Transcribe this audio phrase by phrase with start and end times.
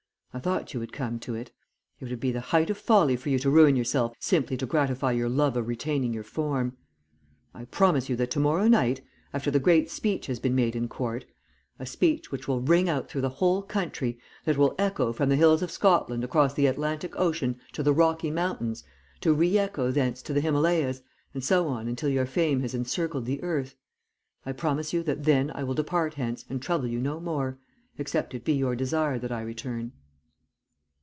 [0.33, 1.51] I thought you would come to it.
[1.99, 5.11] It would be the height of folly for you to ruin yourself simply to gratify
[5.11, 6.77] your love of retaining your form.
[7.53, 9.01] I promise you that to morrow night,
[9.33, 11.25] after the great speech has been made in court
[11.79, 15.35] a speech which will ring out through the whole country, that will echo from the
[15.35, 18.85] hills of Scotland across the Atlantic Ocean to the Rocky Mountains,
[19.19, 21.01] to re echo thence to the Himalayas,
[21.33, 23.75] and so on until your fame has encircled the earth
[24.45, 27.59] I promise you that then I will depart hence and trouble you no more,
[27.97, 29.91] except it be your desire that I return.'"